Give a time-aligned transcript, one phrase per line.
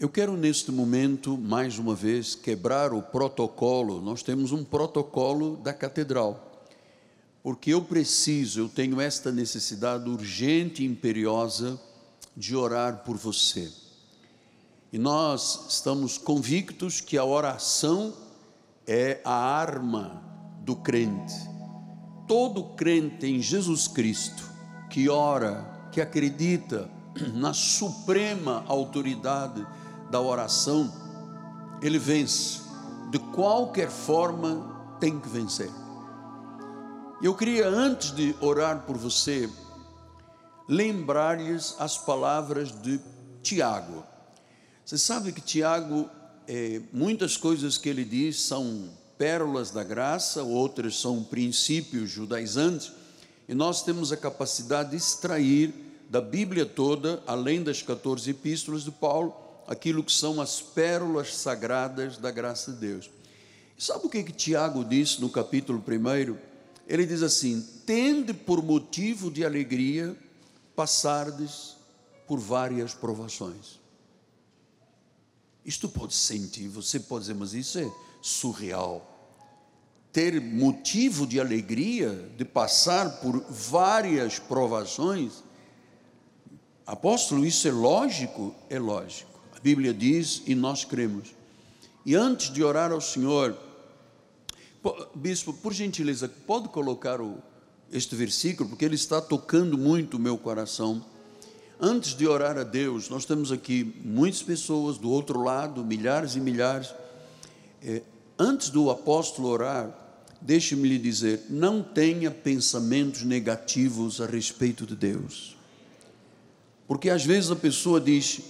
[0.00, 4.00] Eu quero neste momento, mais uma vez, quebrar o protocolo.
[4.00, 6.62] Nós temos um protocolo da catedral,
[7.42, 11.80] porque eu preciso, eu tenho esta necessidade urgente e imperiosa
[12.36, 13.72] de orar por você.
[14.92, 18.14] E nós estamos convictos que a oração
[18.86, 20.22] é a arma
[20.60, 21.34] do crente.
[22.28, 24.48] Todo crente em Jesus Cristo
[24.88, 26.88] que ora, que acredita
[27.34, 29.66] na suprema autoridade
[30.10, 30.92] da oração,
[31.82, 32.60] ele vence.
[33.10, 35.70] De qualquer forma, tem que vencer.
[37.22, 39.50] Eu queria, antes de orar por você,
[40.68, 43.00] lembrar-lhes as palavras de
[43.42, 44.04] Tiago.
[44.84, 46.08] Você sabe que Tiago,
[46.46, 52.92] é, muitas coisas que ele diz são pérolas da graça, outras são princípios judaizantes,
[53.48, 55.74] e nós temos a capacidade de extrair
[56.08, 59.34] da Bíblia toda, além das 14 epístolas de Paulo,
[59.68, 63.10] aquilo que são as pérolas sagradas da graça de Deus.
[63.76, 66.36] Sabe o que, que Tiago disse no capítulo 1?
[66.88, 70.16] Ele diz assim: Tende por motivo de alegria
[70.74, 71.76] passardes
[72.26, 73.78] por várias provações.
[75.64, 79.14] Isto pode sentir, você pode dizer, mas isso é surreal.
[80.10, 85.44] Ter motivo de alegria de passar por várias provações,
[86.86, 88.54] apóstolo, isso é lógico?
[88.70, 89.37] É lógico.
[89.58, 91.34] A Bíblia diz e nós cremos.
[92.06, 93.58] E antes de orar ao Senhor,
[95.14, 97.38] bispo, por gentileza, pode colocar o,
[97.92, 101.04] este versículo, porque ele está tocando muito o meu coração.
[101.80, 106.40] Antes de orar a Deus, nós temos aqui muitas pessoas do outro lado, milhares e
[106.40, 106.94] milhares.
[107.82, 108.02] É,
[108.38, 109.90] antes do apóstolo orar,
[110.40, 115.56] deixe-me lhe dizer: não tenha pensamentos negativos a respeito de Deus.
[116.86, 118.40] Porque às vezes a pessoa diz: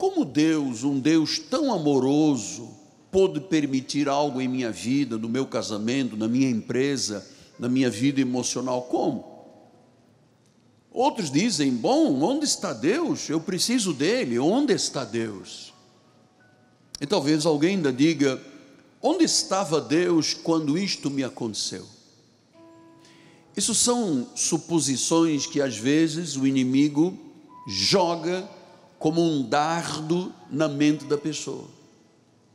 [0.00, 2.70] como Deus, um Deus tão amoroso,
[3.12, 8.18] pôde permitir algo em minha vida, no meu casamento, na minha empresa, na minha vida
[8.18, 8.84] emocional?
[8.84, 9.28] Como?
[10.90, 13.28] Outros dizem: Bom, onde está Deus?
[13.28, 14.38] Eu preciso dele.
[14.38, 15.74] Onde está Deus?
[16.98, 18.40] E talvez alguém ainda diga:
[19.02, 21.84] Onde estava Deus quando isto me aconteceu?
[23.54, 27.18] Isso são suposições que às vezes o inimigo
[27.68, 28.48] joga
[29.00, 31.66] como um dardo na mente da pessoa.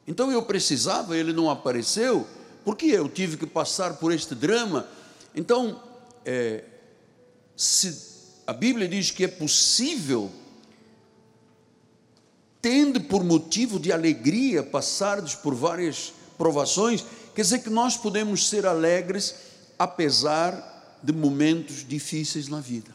[0.07, 2.25] Então eu precisava, ele não apareceu,
[2.63, 4.87] porque eu tive que passar por este drama.
[5.33, 5.81] Então,
[6.23, 6.63] é,
[7.57, 7.97] se
[8.45, 10.31] a Bíblia diz que é possível,
[12.61, 18.67] tendo por motivo de alegria passardes por várias provações, quer dizer que nós podemos ser
[18.67, 19.33] alegres
[19.79, 22.93] apesar de momentos difíceis na vida.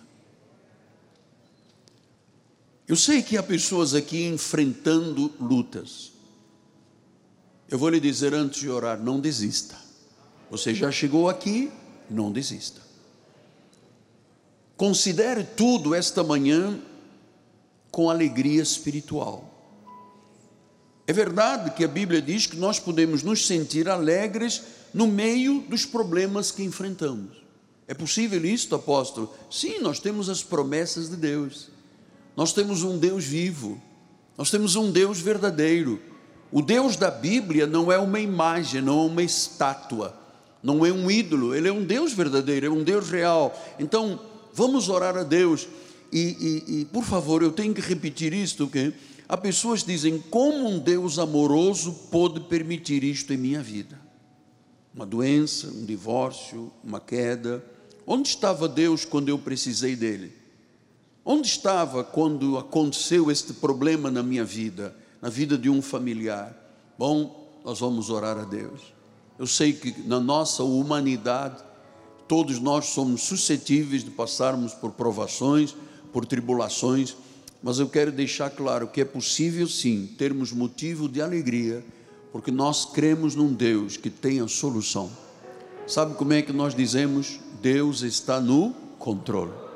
[2.91, 6.11] Eu sei que há pessoas aqui enfrentando lutas.
[7.69, 9.77] Eu vou lhe dizer antes de orar: não desista.
[10.51, 11.71] Você já chegou aqui,
[12.11, 12.81] não desista.
[14.77, 16.81] Considere tudo esta manhã
[17.93, 19.79] com alegria espiritual.
[21.07, 24.63] É verdade que a Bíblia diz que nós podemos nos sentir alegres
[24.93, 27.37] no meio dos problemas que enfrentamos.
[27.87, 29.33] É possível isso, apóstolo?
[29.49, 31.71] Sim, nós temos as promessas de Deus.
[32.37, 33.81] Nós temos um Deus vivo,
[34.37, 36.01] nós temos um Deus verdadeiro.
[36.53, 40.19] O Deus da Bíblia não é uma imagem, não é uma estátua,
[40.63, 43.55] não é um ídolo, ele é um Deus verdadeiro, é um Deus real.
[43.79, 44.19] Então,
[44.53, 45.69] vamos orar a Deus.
[46.13, 48.93] E, e, e por favor, eu tenho que repetir isto, que
[49.29, 54.01] há pessoas que dizem: como um Deus amoroso pôde permitir isto em minha vida?
[54.93, 57.65] Uma doença, um divórcio, uma queda.
[58.05, 60.40] Onde estava Deus quando eu precisei dele?
[61.25, 66.57] Onde estava quando aconteceu este problema na minha vida, na vida de um familiar?
[66.99, 68.81] Bom, nós vamos orar a Deus.
[69.39, 71.63] Eu sei que na nossa humanidade,
[72.27, 75.75] todos nós somos suscetíveis de passarmos por provações,
[76.13, 77.17] por tribulações,
[77.63, 81.85] mas eu quero deixar claro que é possível sim termos motivo de alegria,
[82.33, 85.11] porque nós cremos num Deus que tem a solução.
[85.87, 87.41] Sabe como é que nós dizemos?
[87.61, 89.70] Deus está no controle.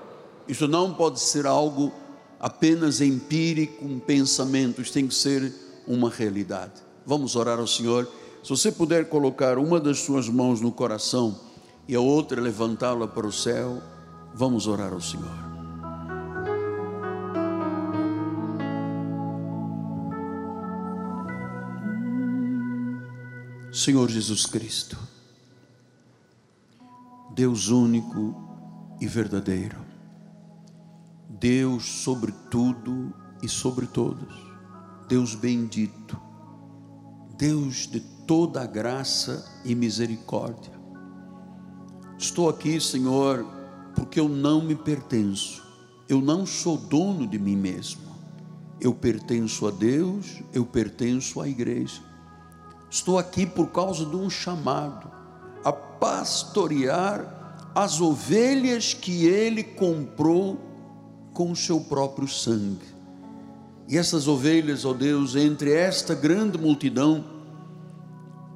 [0.47, 1.93] Isso não pode ser algo
[2.39, 5.53] apenas empírico, um pensamento, isso tem que ser
[5.87, 6.73] uma realidade.
[7.07, 8.07] Vamos orar ao Senhor.
[8.43, 11.39] Se você puder colocar uma das suas mãos no coração
[11.89, 13.83] e a outra levantá-la para o céu,
[14.35, 15.55] vamos orar ao Senhor.
[23.73, 24.97] Senhor Jesus Cristo,
[27.35, 28.35] Deus único
[29.01, 29.84] e verdadeiro,
[31.45, 33.13] Deus sobre tudo
[33.43, 34.35] e sobre todos.
[35.07, 36.19] Deus bendito,
[37.37, 40.73] Deus de toda graça e misericórdia.
[42.17, 43.45] Estou aqui, Senhor,
[43.95, 45.63] porque eu não me pertenço,
[46.09, 48.01] eu não sou dono de mim mesmo,
[48.81, 52.01] eu pertenço a Deus, eu pertenço à igreja.
[52.89, 55.11] Estou aqui por causa de um chamado
[55.63, 60.64] a pastorear as ovelhas que Ele comprou
[61.35, 62.95] com o seu próprio sangue.
[63.89, 67.25] E essas ovelhas, ó oh Deus, entre esta grande multidão,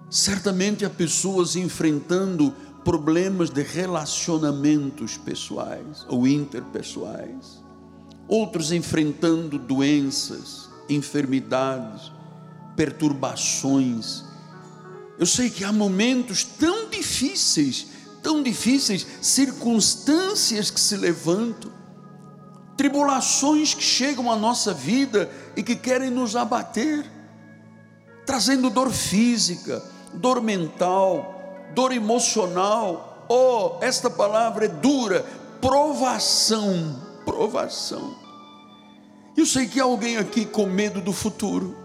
[0.09, 2.55] certamente há pessoas enfrentando
[2.85, 7.63] problemas de relacionamentos pessoais ou interpessoais,
[8.27, 12.11] outros enfrentando doenças, enfermidades,
[12.75, 14.25] perturbações.
[15.19, 17.89] Eu sei que há momentos tão difíceis,
[18.23, 21.78] tão difíceis, circunstâncias que se levantam,
[22.79, 27.05] tribulações que chegam à nossa vida e que querem nos abater,
[28.25, 29.83] trazendo dor física,
[30.15, 33.27] dor mental, dor emocional.
[33.29, 35.27] Oh, esta palavra é dura,
[35.61, 38.15] provação, provação.
[39.37, 41.77] Eu sei que há alguém aqui com medo do futuro,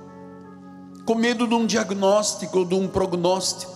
[1.05, 3.73] com medo de um diagnóstico ou de um prognóstico,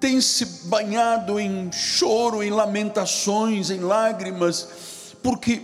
[0.00, 4.91] tem se banhado em choro, em lamentações, em lágrimas,
[5.22, 5.62] porque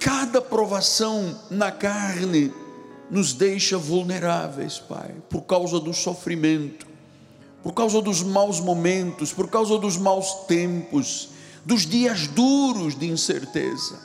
[0.00, 2.52] cada provação na carne
[3.10, 6.86] nos deixa vulneráveis, Pai, por causa do sofrimento,
[7.62, 11.30] por causa dos maus momentos, por causa dos maus tempos,
[11.64, 13.98] dos dias duros de incerteza.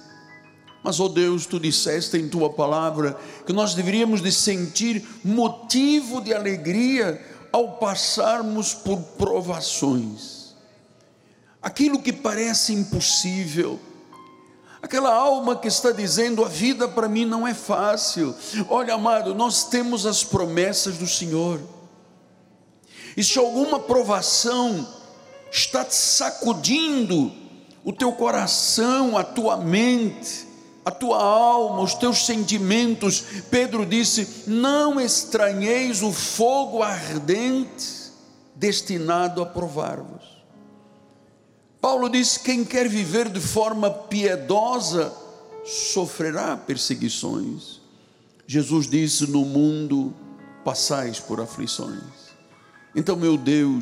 [0.81, 6.21] Mas, ó oh Deus, tu disseste em tua palavra que nós deveríamos de sentir motivo
[6.21, 7.21] de alegria
[7.51, 10.55] ao passarmos por provações.
[11.61, 13.77] Aquilo que parece impossível,
[14.81, 18.35] aquela alma que está dizendo: a vida para mim não é fácil.
[18.69, 21.59] Olha, amado, nós temos as promessas do Senhor
[23.19, 24.87] e se alguma provação
[25.51, 27.31] está sacudindo
[27.83, 30.47] o teu coração, a tua mente,
[30.85, 33.21] a tua alma, os teus sentimentos,
[33.51, 38.09] Pedro disse: Não estranheis o fogo ardente
[38.55, 40.38] destinado a provar-vos.
[41.81, 45.13] Paulo disse: Quem quer viver de forma piedosa
[45.65, 47.79] sofrerá perseguições.
[48.45, 50.13] Jesus disse: No mundo
[50.63, 52.03] passais por aflições.
[52.95, 53.77] Então, meu Deus,